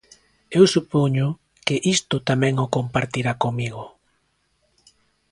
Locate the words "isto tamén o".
1.95-2.71